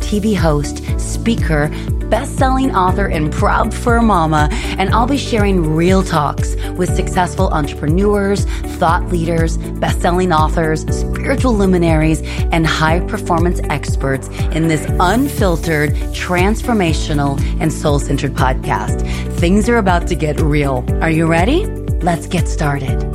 [0.00, 1.70] TV host, speaker,
[2.08, 8.44] best-selling author, and proud fur mama, and I'll be sharing real talks with successful entrepreneurs,
[8.78, 12.20] thought leaders, best-selling authors, spiritual luminaries,
[12.52, 19.00] and high-performance experts in this unfiltered, transformational, and soul-centered podcast.
[19.38, 20.84] Things are about to get real.
[21.00, 21.66] Are you ready?
[22.02, 23.09] Let's get started.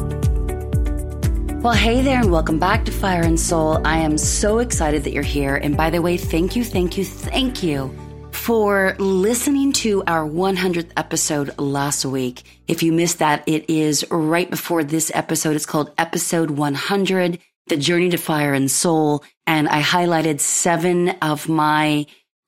[1.66, 3.82] Well, hey there, and welcome back to Fire and Soul.
[3.88, 5.55] I am so excited that you're here.
[5.55, 7.91] And by the way, thank you, thank you, thank you
[8.30, 12.43] for listening to our 100th episode last week.
[12.68, 15.55] If you missed that, it is right before this episode.
[15.55, 19.24] It's called episode 100, The Journey to Fire and Soul.
[19.48, 22.05] And I highlighted seven of my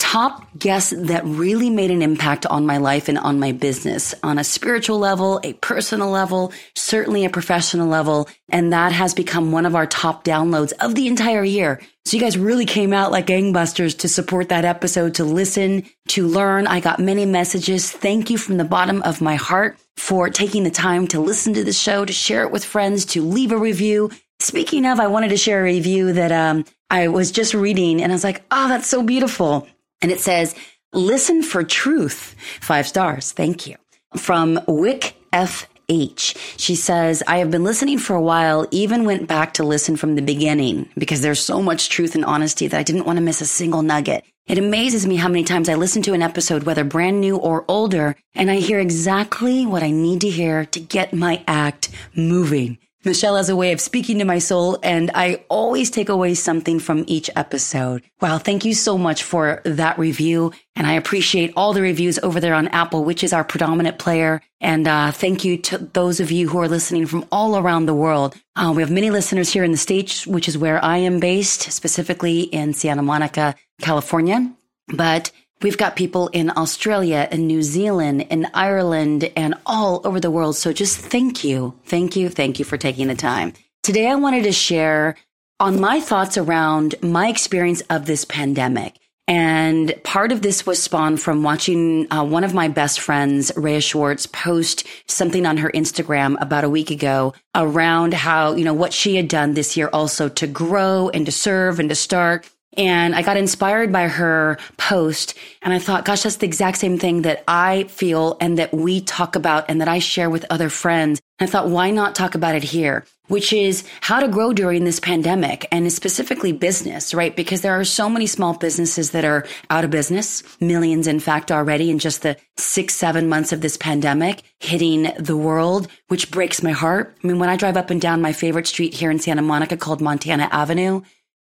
[0.07, 4.39] top guests that really made an impact on my life and on my business on
[4.39, 8.25] a spiritual level, a personal level, certainly a professional level.
[8.47, 11.81] And that has become one of our top downloads of the entire year.
[12.05, 16.25] So you guys really came out like gangbusters to support that episode, to listen, to
[16.25, 16.67] learn.
[16.67, 17.91] I got many messages.
[17.91, 21.65] Thank you from the bottom of my heart for taking the time to listen to
[21.65, 24.11] the show, to share it with friends, to leave a review.
[24.39, 28.09] Speaking of, I wanted to share a review that um, I was just reading and
[28.09, 29.67] I was like, oh, that's so beautiful.
[30.01, 30.55] And it says,
[30.93, 32.35] listen for truth.
[32.61, 33.31] Five stars.
[33.31, 33.75] Thank you.
[34.15, 35.67] From Wick F.
[35.89, 36.35] H.
[36.57, 40.15] She says, I have been listening for a while, even went back to listen from
[40.15, 43.39] the beginning because there's so much truth and honesty that I didn't want to miss
[43.39, 44.25] a single nugget.
[44.47, 47.65] It amazes me how many times I listen to an episode, whether brand new or
[47.67, 52.77] older, and I hear exactly what I need to hear to get my act moving.
[53.07, 56.77] Michelle has a way of speaking to my soul, and I always take away something
[56.77, 58.03] from each episode.
[58.21, 60.51] Wow, thank you so much for that review.
[60.75, 64.41] And I appreciate all the reviews over there on Apple, which is our predominant player.
[64.59, 67.93] And uh, thank you to those of you who are listening from all around the
[67.93, 68.35] world.
[68.57, 71.71] Uh, we have many listeners here in the States, which is where I am based,
[71.71, 74.53] specifically in Santa Monica, California.
[74.93, 75.31] But
[75.61, 80.55] We've got people in Australia and New Zealand and Ireland and all over the world.
[80.55, 81.73] So just thank you.
[81.85, 82.29] Thank you.
[82.29, 83.53] Thank you for taking the time.
[83.81, 85.15] Today, I wanted to share
[85.59, 88.99] on my thoughts around my experience of this pandemic.
[89.29, 93.81] And part of this was spawned from watching uh, one of my best friends, Rhea
[93.81, 98.93] Schwartz, post something on her Instagram about a week ago around how, you know, what
[98.93, 103.15] she had done this year also to grow and to serve and to start and
[103.15, 105.35] I got inspired by her post.
[105.61, 109.01] And I thought, gosh, that's the exact same thing that I feel and that we
[109.01, 111.19] talk about and that I share with other friends.
[111.39, 113.05] And I thought, why not talk about it here?
[113.27, 117.35] Which is how to grow during this pandemic and specifically business, right?
[117.35, 121.51] Because there are so many small businesses that are out of business, millions, in fact,
[121.51, 126.63] already in just the six, seven months of this pandemic hitting the world, which breaks
[126.63, 127.17] my heart.
[127.21, 129.75] I mean, when I drive up and down my favorite street here in Santa Monica
[129.75, 131.01] called Montana Avenue,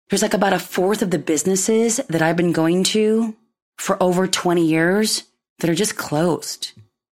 [0.09, 3.35] there's like about a fourth of the businesses that I've been going to
[3.77, 5.23] for over 20 years
[5.59, 6.71] that are just closed.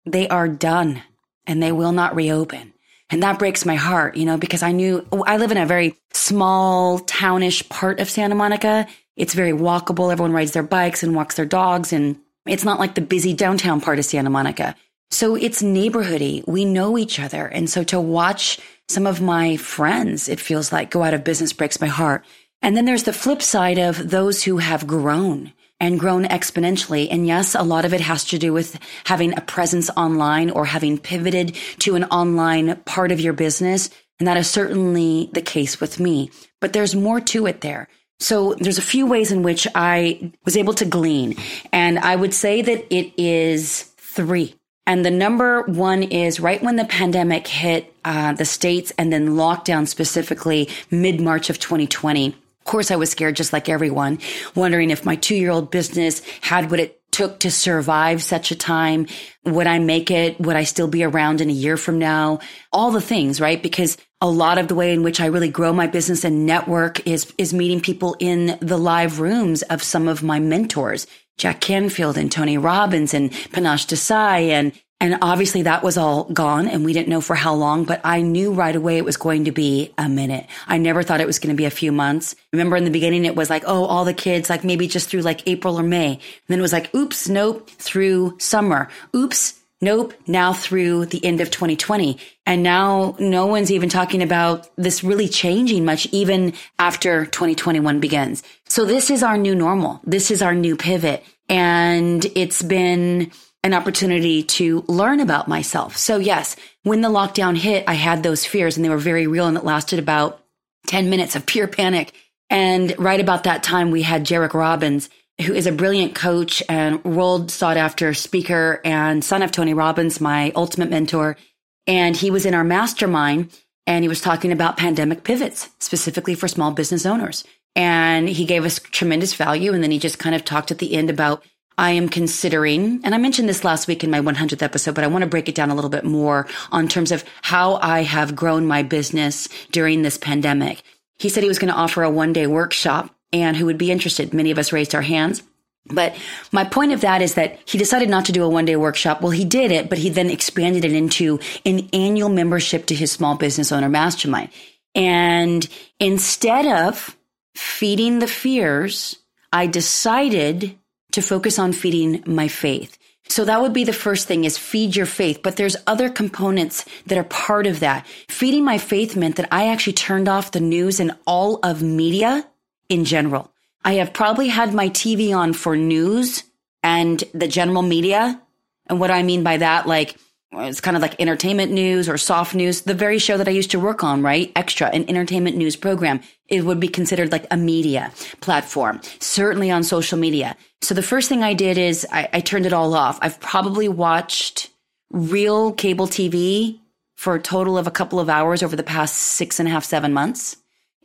[0.06, 1.04] They are done
[1.46, 2.74] and they will not reopen.
[3.12, 5.98] And that breaks my heart, you know, because I knew I live in a very
[6.14, 8.88] small townish part of Santa Monica.
[9.16, 10.12] It's very walkable.
[10.12, 11.92] Everyone rides their bikes and walks their dogs.
[11.92, 14.76] And it's not like the busy downtown part of Santa Monica.
[15.12, 16.48] So it's neighborhoody.
[16.48, 17.48] We know each other.
[17.48, 21.54] And so to watch some of my friends, it feels like go out of business
[21.54, 22.26] breaks my heart.
[22.62, 27.08] And then there's the flip side of those who have grown and grown exponentially.
[27.10, 30.66] And yes, a lot of it has to do with having a presence online or
[30.66, 33.90] having pivoted to an online part of your business.
[34.20, 37.88] And that is certainly the case with me, but there's more to it there.
[38.20, 41.38] So there's a few ways in which I was able to glean.
[41.72, 44.56] And I would say that it is three.
[44.86, 49.30] And the number one is right when the pandemic hit uh, the States and then
[49.30, 52.36] lockdown specifically mid March of 2020
[52.70, 54.20] course, I was scared just like everyone,
[54.56, 58.56] wondering if my two year old business had what it took to survive such a
[58.56, 59.08] time.
[59.44, 60.40] Would I make it?
[60.40, 62.40] Would I still be around in a year from now?
[62.72, 63.62] All the things, right?
[63.62, 67.06] Because a lot of the way in which I really grow my business and network
[67.08, 71.08] is, is meeting people in the live rooms of some of my mentors,
[71.38, 76.68] Jack Canfield and Tony Robbins and Panache Desai and And obviously that was all gone
[76.68, 79.46] and we didn't know for how long, but I knew right away it was going
[79.46, 80.46] to be a minute.
[80.68, 82.36] I never thought it was going to be a few months.
[82.52, 85.22] Remember in the beginning, it was like, oh, all the kids, like maybe just through
[85.22, 86.14] like April or May.
[86.14, 88.90] And then it was like, oops, nope, through summer.
[89.16, 90.14] Oops, Nope.
[90.28, 92.18] Now through the end of 2020.
[92.46, 98.44] And now no one's even talking about this really changing much even after 2021 begins.
[98.68, 100.02] So this is our new normal.
[100.04, 101.24] This is our new pivot.
[101.48, 103.32] And it's been
[103.64, 105.98] an opportunity to learn about myself.
[105.98, 109.48] So yes, when the lockdown hit, I had those fears and they were very real
[109.48, 110.44] and it lasted about
[110.88, 112.14] 10 minutes of pure panic.
[112.50, 115.10] And right about that time, we had Jairek Robbins,
[115.46, 120.22] who is a brilliant coach and world sought after speaker and son of Tony Robbins,
[120.22, 121.38] my ultimate mentor.
[121.86, 126.48] And he was in our mastermind and he was talking about pandemic pivots, specifically for
[126.48, 127.44] small business owners.
[127.76, 129.74] And he gave us tremendous value.
[129.74, 131.44] And then he just kind of talked at the end about
[131.80, 135.08] I am considering, and I mentioned this last week in my 100th episode, but I
[135.08, 138.36] want to break it down a little bit more on terms of how I have
[138.36, 140.84] grown my business during this pandemic.
[141.20, 143.92] He said he was going to offer a one day workshop and who would be
[143.92, 144.34] interested.
[144.34, 145.42] Many of us raised our hands.
[145.86, 146.18] But
[146.52, 149.22] my point of that is that he decided not to do a one day workshop.
[149.22, 153.14] Well, he did it, but he then expanded it into an annual membership to his
[153.14, 154.50] small business owner mastermind.
[154.96, 155.66] And
[155.98, 157.16] instead of
[157.56, 159.16] feeding the fears,
[159.54, 160.76] I decided
[161.12, 162.98] to focus on feeding my faith.
[163.28, 165.42] So that would be the first thing is feed your faith.
[165.44, 168.08] But there's other components that are part of that.
[168.28, 172.48] Feeding my faith meant that I actually turned off the news and all of media
[172.90, 173.54] in general.
[173.84, 176.44] I have probably had my TV on for news
[176.82, 178.42] and the general media.
[178.88, 180.18] And what I mean by that, like,
[180.52, 183.72] it's kind of like entertainment news or soft news, the very show that I used
[183.72, 184.52] to work on, right?
[184.56, 186.22] Extra, an entertainment news program.
[186.48, 188.12] It would be considered like a media
[188.42, 190.58] platform, certainly on social media.
[190.82, 193.20] So the first thing I did is I, I turned it all off.
[193.22, 194.72] I've probably watched
[195.12, 196.80] real cable TV
[197.16, 199.84] for a total of a couple of hours over the past six and a half,
[199.84, 200.56] seven months.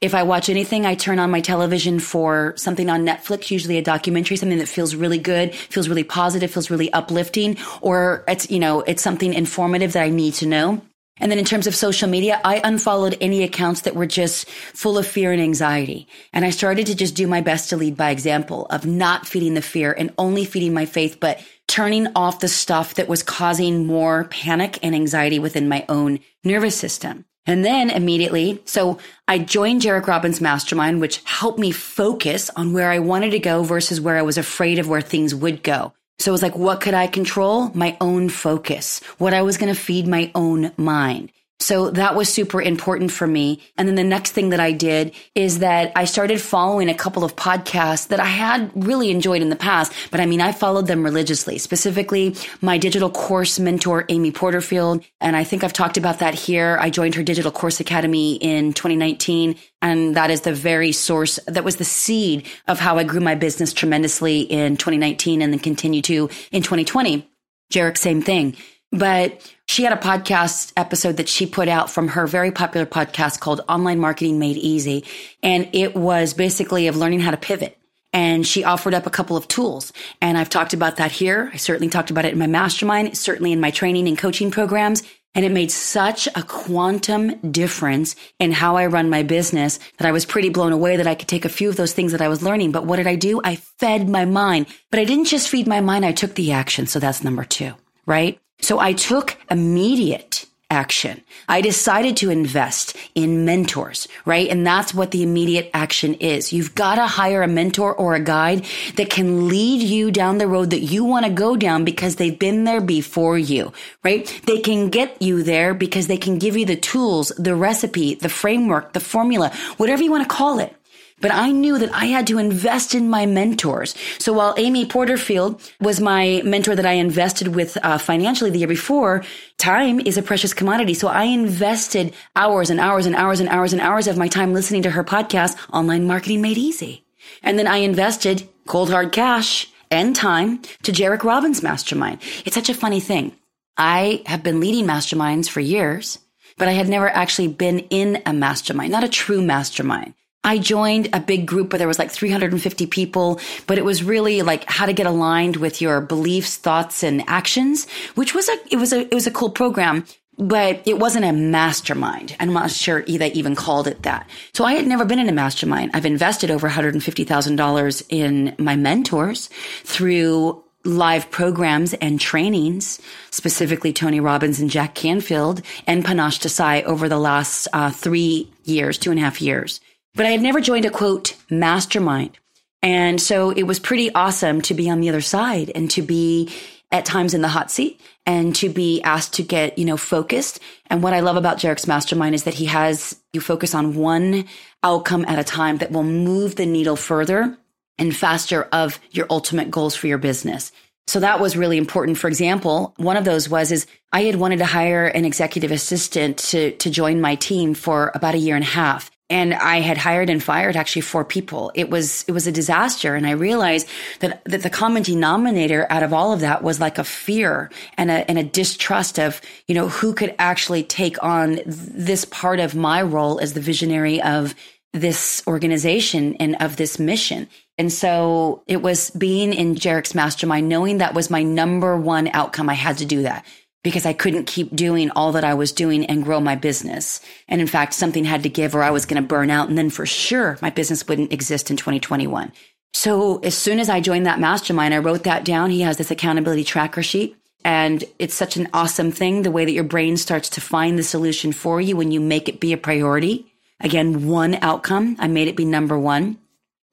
[0.00, 3.82] If I watch anything, I turn on my television for something on Netflix, usually a
[3.82, 8.58] documentary, something that feels really good, feels really positive, feels really uplifting, or it's, you
[8.58, 10.82] know, it's something informative that I need to know.
[11.18, 14.98] And then in terms of social media, I unfollowed any accounts that were just full
[14.98, 16.08] of fear and anxiety.
[16.32, 19.54] And I started to just do my best to lead by example of not feeding
[19.54, 23.86] the fear and only feeding my faith, but turning off the stuff that was causing
[23.86, 27.24] more panic and anxiety within my own nervous system.
[27.46, 28.98] And then immediately, so
[29.28, 33.62] I joined Jairek Robbins Mastermind, which helped me focus on where I wanted to go
[33.62, 35.92] versus where I was afraid of where things would go.
[36.18, 37.70] So it was like, what could I control?
[37.74, 41.32] My own focus, what I was going to feed my own mind.
[41.60, 43.62] So that was super important for me.
[43.78, 47.24] And then the next thing that I did is that I started following a couple
[47.24, 50.88] of podcasts that I had really enjoyed in the past, but I mean, I followed
[50.88, 55.04] them religiously, specifically my digital course mentor, Amy Porterfield.
[55.20, 56.76] And I think I've talked about that here.
[56.80, 59.56] I joined her digital course academy in 2019.
[59.80, 63.36] And that is the very source that was the seed of how I grew my
[63.36, 67.28] business tremendously in 2019 and then continue to in 2020.
[67.72, 68.56] Jairek, same thing.
[68.92, 73.40] But she had a podcast episode that she put out from her very popular podcast
[73.40, 75.04] called Online Marketing Made Easy.
[75.42, 77.78] And it was basically of learning how to pivot.
[78.12, 79.92] And she offered up a couple of tools.
[80.20, 81.50] And I've talked about that here.
[81.52, 85.02] I certainly talked about it in my mastermind, certainly in my training and coaching programs.
[85.34, 90.12] And it made such a quantum difference in how I run my business that I
[90.12, 92.28] was pretty blown away that I could take a few of those things that I
[92.28, 92.70] was learning.
[92.70, 93.40] But what did I do?
[93.42, 96.04] I fed my mind, but I didn't just feed my mind.
[96.04, 96.86] I took the action.
[96.86, 97.72] So that's number two,
[98.06, 98.38] right?
[98.64, 101.22] So I took immediate action.
[101.48, 104.48] I decided to invest in mentors, right?
[104.48, 106.52] And that's what the immediate action is.
[106.52, 108.64] You've got to hire a mentor or a guide
[108.96, 112.38] that can lead you down the road that you want to go down because they've
[112.38, 114.24] been there before you, right?
[114.46, 118.28] They can get you there because they can give you the tools, the recipe, the
[118.30, 120.74] framework, the formula, whatever you want to call it.
[121.24, 123.94] But I knew that I had to invest in my mentors.
[124.18, 128.68] So while Amy Porterfield was my mentor that I invested with uh, financially the year
[128.68, 129.24] before,
[129.56, 130.92] time is a precious commodity.
[130.92, 134.52] So I invested hours and hours and hours and hours and hours of my time
[134.52, 137.06] listening to her podcast, Online Marketing Made Easy.
[137.42, 142.20] And then I invested cold hard cash and time to Jairek Robbins Mastermind.
[142.44, 143.34] It's such a funny thing.
[143.78, 146.18] I have been leading masterminds for years,
[146.58, 150.12] but I had never actually been in a mastermind, not a true mastermind.
[150.44, 154.42] I joined a big group where there was like 350 people, but it was really
[154.42, 158.76] like how to get aligned with your beliefs, thoughts, and actions, which was a, it
[158.76, 160.04] was a, it was a cool program,
[160.36, 162.36] but it wasn't a mastermind.
[162.38, 164.28] I'm not sure they even called it that.
[164.52, 165.92] So I had never been in a mastermind.
[165.94, 169.48] I've invested over $150,000 in my mentors
[169.84, 177.08] through live programs and trainings, specifically Tony Robbins and Jack Canfield and Panache Desai over
[177.08, 179.80] the last uh, three years, two and a half years.
[180.14, 182.38] But I had never joined a quote mastermind.
[182.82, 186.52] And so it was pretty awesome to be on the other side and to be
[186.92, 190.60] at times in the hot seat and to be asked to get, you know, focused.
[190.86, 194.44] And what I love about Jairek's mastermind is that he has you focus on one
[194.82, 197.56] outcome at a time that will move the needle further
[197.98, 200.70] and faster of your ultimate goals for your business.
[201.06, 202.18] So that was really important.
[202.18, 206.38] For example, one of those was is I had wanted to hire an executive assistant
[206.50, 209.96] to to join my team for about a year and a half and I had
[209.96, 211.72] hired and fired actually four people.
[211.74, 213.88] It was it was a disaster, and I realized
[214.20, 218.10] that that the common denominator out of all of that was like a fear and
[218.10, 222.74] a and a distrust of you know who could actually take on this part of
[222.74, 224.54] my role as the visionary of
[224.92, 227.48] this organization and of this mission.
[227.76, 232.68] And so it was being in Jairek's mastermind, knowing that was my number one outcome.
[232.70, 233.44] I had to do that
[233.84, 237.20] because I couldn't keep doing all that I was doing and grow my business.
[237.46, 239.68] And in fact, something had to give or I was going to burn out.
[239.68, 242.50] And then for sure, my business wouldn't exist in 2021.
[242.94, 245.70] So as soon as I joined that mastermind, I wrote that down.
[245.70, 247.36] He has this accountability tracker sheet.
[247.62, 251.02] And it's such an awesome thing, the way that your brain starts to find the
[251.02, 253.52] solution for you when you make it be a priority.
[253.80, 255.16] Again, one outcome.
[255.18, 256.38] I made it be number one.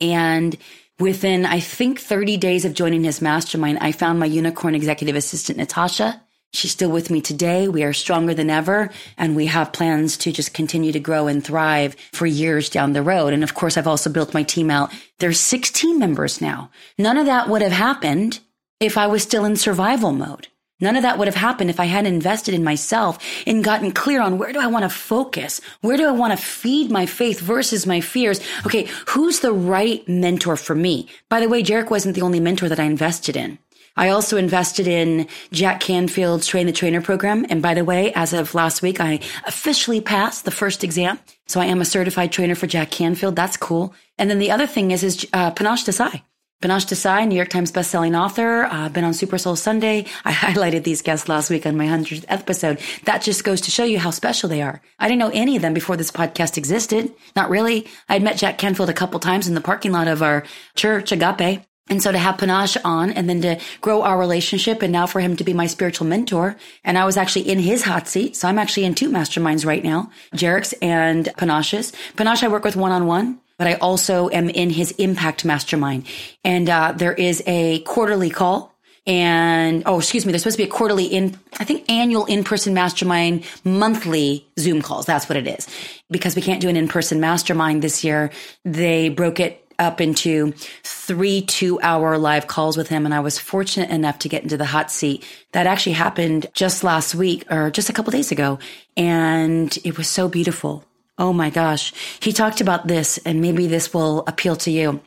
[0.02, 0.58] And
[1.00, 5.58] within, I think 30 days of joining his mastermind, I found my unicorn executive assistant,
[5.58, 6.22] Natasha
[6.54, 7.68] She's still with me today.
[7.68, 11.44] We are stronger than ever and we have plans to just continue to grow and
[11.44, 13.34] thrive for years down the road.
[13.34, 14.92] And of course, I've also built my team out.
[15.20, 16.70] There's 16 members now.
[16.98, 18.40] None of that would have happened
[18.82, 20.48] if I was still in survival mode.
[20.82, 24.20] None of that would have happened if I hadn't invested in myself and gotten clear
[24.20, 25.62] on where do I want to focus?
[25.82, 28.42] Where do I want to feed my faith versus my fears?
[28.66, 28.90] Okay.
[29.10, 31.08] Who's the right mentor for me?
[31.30, 33.60] By the way, Jairek wasn't the only mentor that I invested in.
[33.96, 37.46] I also invested in Jack Canfield's Train the Trainer program.
[37.50, 41.20] And by the way, as of last week, I officially passed the first exam.
[41.48, 43.36] So I am a certified trainer for Jack Canfield.
[43.36, 43.94] That's cool.
[44.18, 46.22] And then the other thing is, is uh, Panache Desai.
[46.62, 50.06] Panache Desai, New York Times bestselling author, uh, I've been on Super Soul Sunday.
[50.26, 52.80] I highlighted these guests last week on my 100th episode.
[53.06, 54.80] That just goes to show you how special they are.
[55.00, 57.12] I didn't know any of them before this podcast existed.
[57.36, 57.88] Not really.
[58.08, 60.44] I'd met Jack Canfield a couple times in the parking lot of our
[60.76, 61.66] church, Agape.
[61.92, 65.20] And so to have Panache on and then to grow our relationship and now for
[65.20, 66.56] him to be my spiritual mentor.
[66.86, 68.38] And I was actually in his hot seat.
[68.38, 71.92] So I'm actually in two masterminds right now, Jairek's and Panache's.
[72.16, 76.08] Panache I work with one on one, but I also am in his impact mastermind.
[76.46, 78.72] And uh, there is a quarterly call
[79.08, 82.72] and oh excuse me there's supposed to be a quarterly in i think annual in-person
[82.72, 85.68] mastermind monthly zoom calls that's what it is
[86.12, 88.30] because we can't do an in-person mastermind this year
[88.64, 93.06] they broke it up into three two hour live calls with him.
[93.06, 95.26] And I was fortunate enough to get into the hot seat.
[95.52, 98.60] That actually happened just last week or just a couple days ago.
[98.96, 100.86] And it was so beautiful.
[101.18, 101.94] Oh my gosh.
[102.22, 105.02] He talked about this and maybe this will appeal to you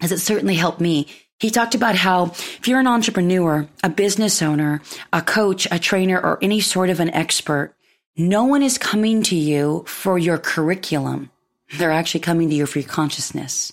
[0.00, 1.06] as it certainly helped me.
[1.38, 4.80] He talked about how if you're an entrepreneur, a business owner,
[5.12, 7.74] a coach, a trainer, or any sort of an expert,
[8.16, 11.30] no one is coming to you for your curriculum.
[11.76, 13.72] They're actually coming to you for your consciousness.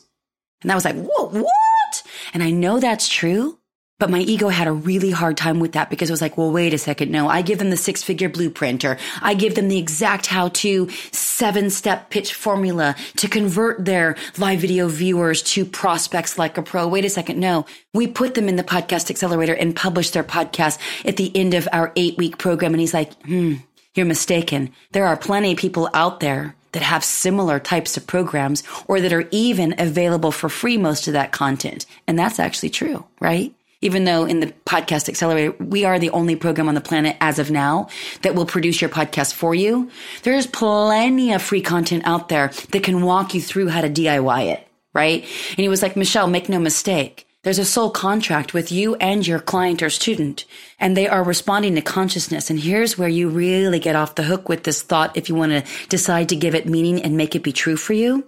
[0.63, 2.03] And I was like, whoa, what?
[2.34, 3.60] And I know that's true.
[4.00, 6.51] But my ego had a really hard time with that because it was like, well,
[6.51, 7.10] wait a second.
[7.10, 10.50] No, I give them the six figure blueprint or I give them the exact how
[10.50, 16.63] to seven step pitch formula to convert their live video viewers to prospects like a
[16.63, 16.88] pro.
[16.88, 17.39] Wait a second.
[17.39, 21.53] No, we put them in the podcast accelerator and publish their podcast at the end
[21.53, 22.74] of our eight week program.
[22.74, 23.53] And he's like, hmm,
[23.96, 24.74] you're mistaken.
[24.91, 29.13] There are plenty of people out there that have similar types of programs or that
[29.13, 31.86] are even available for free most of that content.
[32.06, 33.53] And that's actually true, right?
[33.82, 37.38] Even though in the podcast accelerator, we are the only program on the planet as
[37.38, 37.89] of now
[38.22, 39.92] that will produce your podcast for you.
[40.24, 44.53] There's plenty of free content out there that can walk you through how to DIY
[44.53, 45.24] it, right?
[45.24, 47.27] And he was like, Michelle, make no mistake.
[47.44, 50.46] There's a soul contract with you and your client or student,
[50.80, 52.50] and they are responding to consciousness.
[52.50, 55.52] And here's where you really get off the hook with this thought if you want
[55.52, 58.26] to decide to give it meaning and make it be true for you,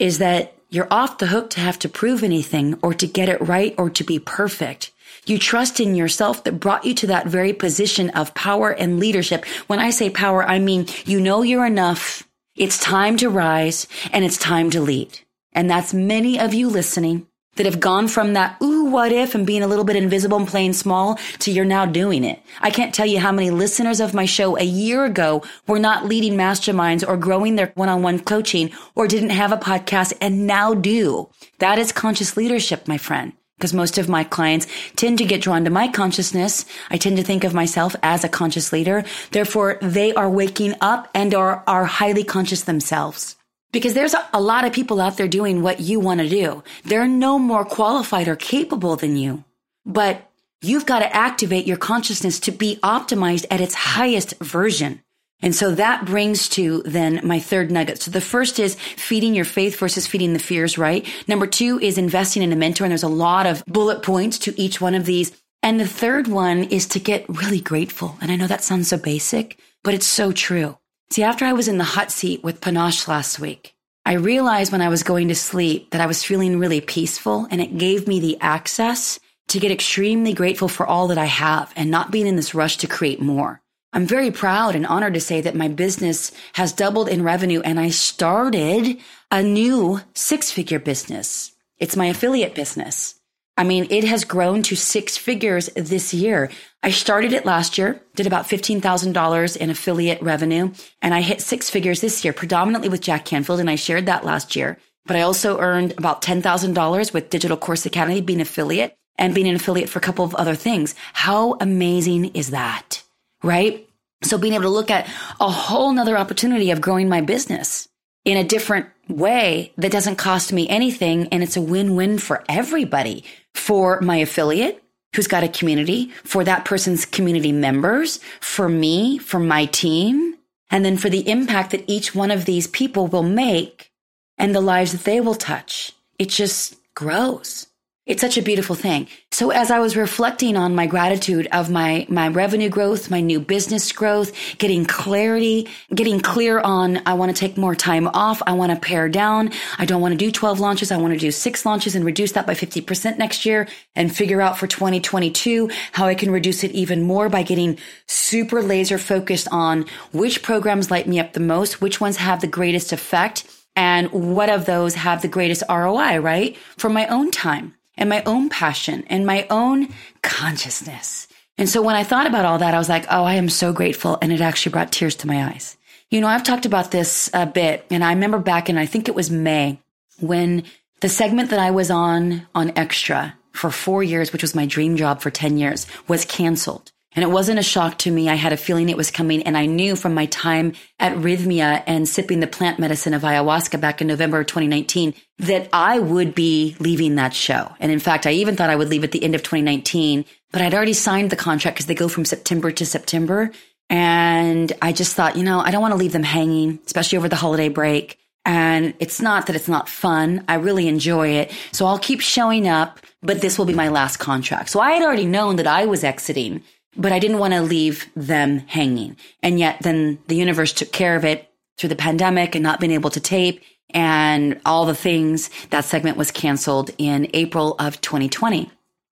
[0.00, 3.40] is that you're off the hook to have to prove anything or to get it
[3.40, 4.90] right or to be perfect.
[5.26, 9.44] You trust in yourself that brought you to that very position of power and leadership.
[9.68, 12.26] When I say power, I mean you know you're enough.
[12.56, 15.20] It's time to rise and it's time to lead.
[15.52, 19.46] And that's many of you listening that have gone from that, ooh, what if and
[19.46, 22.40] being a little bit invisible and playing small to you're now doing it.
[22.60, 26.06] I can't tell you how many listeners of my show a year ago were not
[26.06, 31.28] leading masterminds or growing their one-on-one coaching or didn't have a podcast and now do.
[31.58, 33.32] That is conscious leadership, my friend.
[33.56, 36.66] because most of my clients tend to get drawn to my consciousness.
[36.90, 39.04] I tend to think of myself as a conscious leader.
[39.30, 43.35] Therefore, they are waking up and are, are highly conscious themselves.
[43.72, 46.62] Because there's a, lot of people out there doing what you want to do.
[46.84, 49.44] They're no more qualified or capable than you,
[49.84, 50.30] but
[50.62, 55.02] you've got to activate your consciousness to be optimized at its highest version.
[55.40, 58.00] And so that brings to then my third nugget.
[58.00, 61.06] So the first is feeding your faith versus feeding the fears, right?
[61.28, 62.84] Number two is investing in a mentor.
[62.84, 65.32] And there's a lot of bullet points to each one of these.
[65.62, 68.16] And the third one is to get really grateful.
[68.20, 70.78] And I know that sounds so basic, but it's so true.
[71.10, 74.82] See, after I was in the hot seat with Panache last week, I realized when
[74.82, 78.20] I was going to sleep that I was feeling really peaceful and it gave me
[78.20, 82.36] the access to get extremely grateful for all that I have and not being in
[82.36, 83.60] this rush to create more.
[83.92, 87.80] I'm very proud and honored to say that my business has doubled in revenue and
[87.80, 88.98] I started
[89.30, 91.52] a new six figure business.
[91.78, 93.15] It's my affiliate business.
[93.56, 96.50] I mean, it has grown to six figures this year.
[96.82, 101.70] I started it last year, did about $15,000 in affiliate revenue, and I hit six
[101.70, 104.78] figures this year, predominantly with Jack Canfield, and I shared that last year.
[105.06, 109.56] But I also earned about $10,000 with Digital Course Academy being affiliate and being an
[109.56, 110.94] affiliate for a couple of other things.
[111.12, 113.02] How amazing is that?
[113.42, 113.88] Right?
[114.22, 115.06] So being able to look at
[115.40, 117.88] a whole nother opportunity of growing my business
[118.24, 121.28] in a different way that doesn't cost me anything.
[121.28, 123.24] And it's a win-win for everybody,
[123.56, 124.82] for my affiliate
[125.14, 130.36] who's got a community, for that person's community members, for me, for my team,
[130.70, 133.90] and then for the impact that each one of these people will make
[134.36, 135.92] and the lives that they will touch.
[136.18, 137.65] It just grows.
[138.06, 139.08] It's such a beautiful thing.
[139.32, 143.40] So as I was reflecting on my gratitude of my, my revenue growth, my new
[143.40, 148.40] business growth, getting clarity, getting clear on, I want to take more time off.
[148.46, 149.50] I want to pare down.
[149.76, 150.92] I don't want to do 12 launches.
[150.92, 154.40] I want to do six launches and reduce that by 50% next year and figure
[154.40, 159.48] out for 2022 how I can reduce it even more by getting super laser focused
[159.50, 163.44] on which programs light me up the most, which ones have the greatest effect
[163.74, 166.56] and what of those have the greatest ROI, right?
[166.76, 169.88] For my own time and my own passion and my own
[170.22, 171.28] consciousness.
[171.58, 173.72] And so when I thought about all that, I was like, oh, I am so
[173.72, 174.18] grateful.
[174.20, 175.76] And it actually brought tears to my eyes.
[176.10, 179.08] You know, I've talked about this a bit and I remember back in, I think
[179.08, 179.80] it was May
[180.20, 180.64] when
[181.00, 184.96] the segment that I was on on extra for four years, which was my dream
[184.96, 186.92] job for 10 years was canceled.
[187.16, 188.28] And it wasn't a shock to me.
[188.28, 189.42] I had a feeling it was coming.
[189.44, 193.80] And I knew from my time at Rythmia and sipping the plant medicine of ayahuasca
[193.80, 197.74] back in November of 2019 that I would be leaving that show.
[197.80, 200.60] And in fact, I even thought I would leave at the end of 2019, but
[200.60, 203.50] I'd already signed the contract because they go from September to September.
[203.88, 207.30] And I just thought, you know, I don't want to leave them hanging, especially over
[207.30, 208.18] the holiday break.
[208.44, 210.44] And it's not that it's not fun.
[210.48, 211.52] I really enjoy it.
[211.72, 214.68] So I'll keep showing up, but this will be my last contract.
[214.68, 216.62] So I had already known that I was exiting
[216.96, 219.16] but I didn't want to leave them hanging.
[219.42, 222.92] And yet then the universe took care of it through the pandemic and not being
[222.92, 225.50] able to tape and all the things.
[225.70, 228.70] That segment was canceled in April of 2020.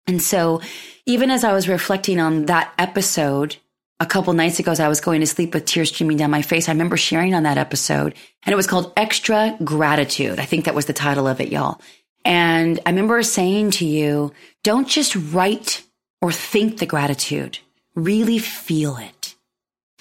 [0.07, 0.61] And so
[1.07, 3.57] even as I was reflecting on that episode
[3.99, 6.43] a couple nights ago, as I was going to sleep with tears streaming down my
[6.43, 8.15] face, I remember sharing on that episode
[8.45, 10.39] and it was called Extra Gratitude.
[10.39, 11.81] I think that was the title of it, y'all.
[12.25, 15.83] And I remember saying to you, don't just write
[16.21, 17.59] or think the gratitude
[18.05, 19.35] really feel it.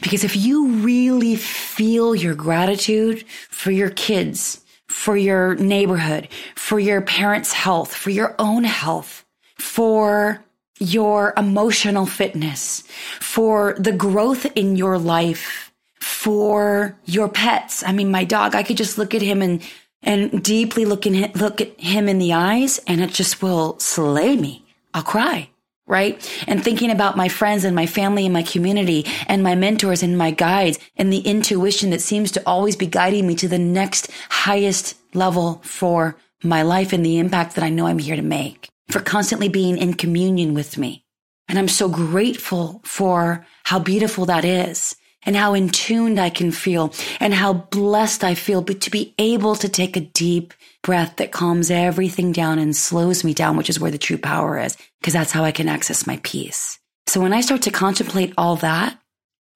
[0.01, 7.01] Because if you really feel your gratitude for your kids, for your neighborhood, for your
[7.01, 9.25] parents' health, for your own health,
[9.57, 10.43] for
[10.79, 12.83] your emotional fitness,
[13.19, 17.83] for the growth in your life, for your pets.
[17.83, 19.61] I mean, my dog, I could just look at him and,
[20.01, 24.37] and deeply look in, look at him in the eyes and it just will slay
[24.37, 24.65] me.
[24.93, 25.49] I'll cry
[25.89, 26.45] right?
[26.47, 30.17] And thinking about my friends and my family and my community and my mentors and
[30.17, 34.09] my guides and the intuition that seems to always be guiding me to the next
[34.29, 38.69] highest level for my life and the impact that I know I'm here to make,
[38.89, 41.03] for constantly being in communion with me.
[41.49, 44.95] And I'm so grateful for how beautiful that is
[45.29, 49.13] and how in tuned I can feel and how blessed I feel but to be
[49.19, 53.69] able to take a deep breath that calms everything down and slows me down, which
[53.69, 56.79] is where the true power is, because that's how I can access my peace.
[57.05, 58.99] So when I start to contemplate all that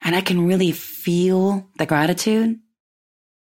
[0.04, 2.60] and I can really feel the gratitude,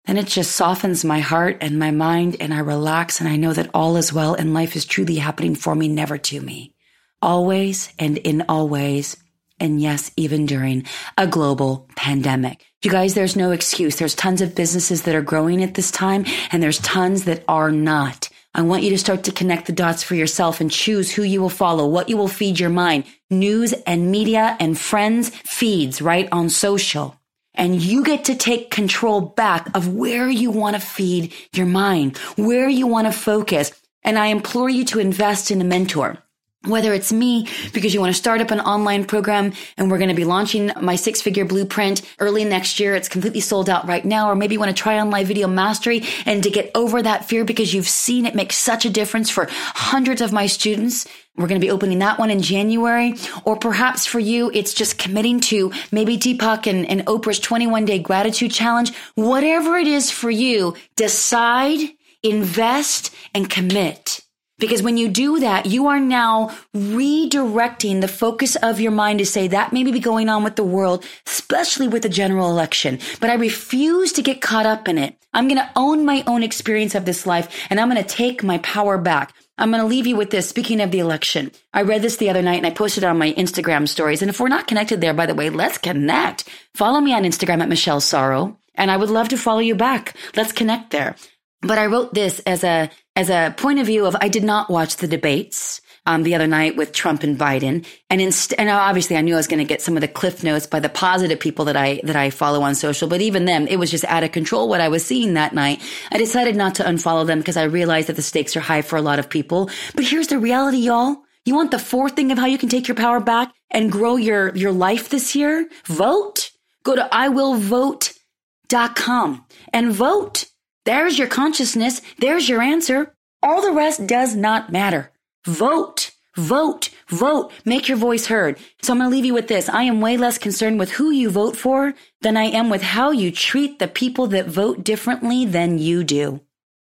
[0.05, 3.53] then it just softens my heart and my mind and I relax and I know
[3.53, 6.73] that all is well and life is truly happening for me, never to me.
[7.21, 9.17] Always and in all ways.
[9.59, 10.85] And yes, even during
[11.17, 12.65] a global pandemic.
[12.83, 13.95] You guys, there's no excuse.
[13.95, 17.71] There's tons of businesses that are growing at this time and there's tons that are
[17.71, 18.29] not.
[18.55, 21.41] I want you to start to connect the dots for yourself and choose who you
[21.41, 26.29] will follow, what you will feed your mind, news and media and friends feeds, right?
[26.31, 27.19] On social.
[27.55, 32.17] And you get to take control back of where you want to feed your mind,
[32.35, 33.71] where you want to focus.
[34.03, 36.17] And I implore you to invest in a mentor
[36.65, 40.09] whether it's me because you want to start up an online program and we're going
[40.09, 42.95] to be launching my six figure blueprint early next year.
[42.95, 44.29] It's completely sold out right now.
[44.29, 47.25] Or maybe you want to try on live video mastery and to get over that
[47.25, 51.05] fear because you've seen it make such a difference for hundreds of my students.
[51.35, 53.15] We're going to be opening that one in January.
[53.43, 57.99] Or perhaps for you, it's just committing to maybe Deepak and, and Oprah's 21 day
[57.99, 58.95] gratitude challenge.
[59.15, 61.79] Whatever it is for you, decide,
[62.21, 64.21] invest, and commit
[64.63, 69.25] because when you do that, you are now redirecting the focus of your mind to
[69.25, 72.97] say that may be going on with the world, especially with the general election.
[73.19, 75.17] But I refuse to get caught up in it.
[75.33, 78.41] I'm going to own my own experience of this life and I'm going to take
[78.41, 79.33] my power back.
[79.57, 80.47] I'm going to leave you with this.
[80.47, 83.17] Speaking of the election, I read this the other night and I posted it on
[83.17, 84.21] my Instagram stories.
[84.21, 86.47] And if we're not connected there, by the way, let's connect.
[86.73, 90.15] Follow me on Instagram at Michelle Sorro and I would love to follow you back.
[90.37, 91.17] Let's connect there.
[91.63, 94.69] But I wrote this as a as a point of view of I did not
[94.69, 99.15] watch the debates um, the other night with Trump and Biden, and inst- and obviously
[99.15, 101.39] I knew I was going to get some of the cliff notes by the positive
[101.39, 104.23] people that I that I follow on social, but even them, it was just out
[104.23, 105.81] of control what I was seeing that night.
[106.11, 108.97] I decided not to unfollow them because I realized that the stakes are high for
[108.97, 109.69] a lot of people.
[109.95, 111.15] But here's the reality, y'all.
[111.45, 114.15] You want the fourth thing of how you can take your power back and grow
[114.17, 115.67] your your life this year?
[115.85, 116.51] Vote.
[116.83, 120.45] Go to iwillvote.com and vote.
[120.85, 122.01] There's your consciousness.
[122.17, 123.13] There's your answer.
[123.41, 125.11] All the rest does not matter.
[125.45, 127.51] Vote, vote, vote.
[127.63, 128.57] Make your voice heard.
[128.81, 129.69] So I'm going to leave you with this.
[129.69, 133.11] I am way less concerned with who you vote for than I am with how
[133.11, 136.41] you treat the people that vote differently than you do.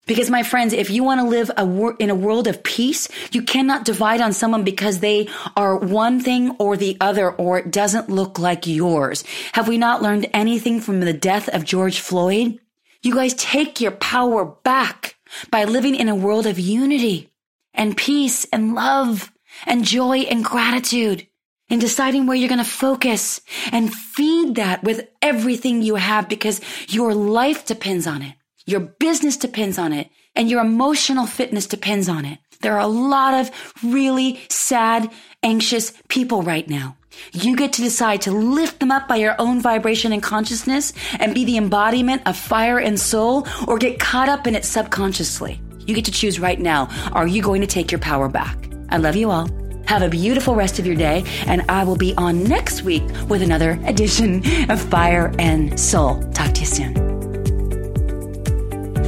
[0.07, 3.09] Because my friends, if you want to live a wor- in a world of peace,
[3.31, 7.69] you cannot divide on someone because they are one thing or the other or it
[7.69, 9.23] doesn't look like yours.
[9.53, 12.59] Have we not learned anything from the death of George Floyd?
[13.01, 15.15] You guys take your power back
[15.49, 17.29] by living in a world of unity
[17.73, 19.31] and peace and love
[19.65, 21.25] and joy and gratitude
[21.69, 23.39] and deciding where you're going to focus
[23.71, 26.59] and feed that with everything you have because
[26.89, 28.33] your life depends on it.
[28.65, 32.39] Your business depends on it and your emotional fitness depends on it.
[32.61, 33.49] There are a lot of
[33.81, 35.09] really sad,
[35.41, 36.97] anxious people right now.
[37.31, 41.33] You get to decide to lift them up by your own vibration and consciousness and
[41.33, 45.61] be the embodiment of fire and soul or get caught up in it subconsciously.
[45.79, 46.89] You get to choose right now.
[47.13, 48.57] Are you going to take your power back?
[48.89, 49.49] I love you all.
[49.87, 53.41] Have a beautiful rest of your day, and I will be on next week with
[53.41, 56.21] another edition of Fire and Soul.
[56.31, 57.08] Talk to you soon.